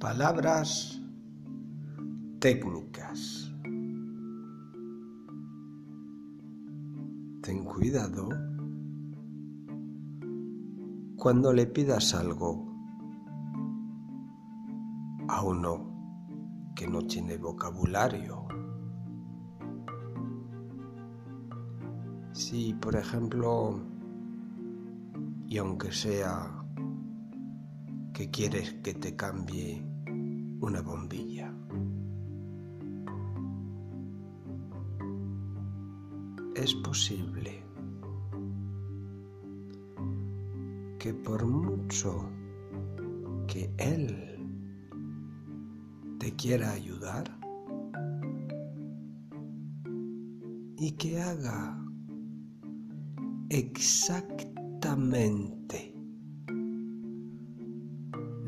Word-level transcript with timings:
Palabras 0.00 1.02
técnicas. 2.38 3.52
Ten 7.42 7.64
cuidado 7.64 8.28
cuando 11.16 11.52
le 11.52 11.66
pidas 11.66 12.14
algo 12.14 12.64
a 15.26 15.42
uno 15.42 16.72
que 16.76 16.86
no 16.86 17.02
tiene 17.02 17.36
vocabulario. 17.36 18.46
Si, 22.30 22.72
por 22.74 22.94
ejemplo, 22.94 23.80
y 25.48 25.58
aunque 25.58 25.90
sea 25.90 26.67
que 28.18 28.30
quieres 28.32 28.72
que 28.82 28.94
te 28.94 29.14
cambie 29.14 29.80
una 30.60 30.82
bombilla. 30.82 31.54
Es 36.56 36.74
posible 36.74 37.62
que 40.98 41.14
por 41.14 41.46
mucho 41.46 42.28
que 43.46 43.72
Él 43.78 44.36
te 46.18 46.34
quiera 46.34 46.72
ayudar 46.72 47.38
y 50.76 50.90
que 50.96 51.20
haga 51.20 51.80
exactamente 53.48 55.97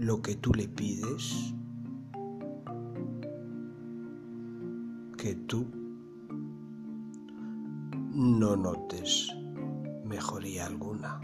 lo 0.00 0.22
que 0.22 0.34
tú 0.34 0.54
le 0.54 0.66
pides, 0.66 1.54
que 5.18 5.34
tú 5.46 5.66
no 8.14 8.56
notes 8.56 9.30
mejoría 10.06 10.64
alguna. 10.66 11.20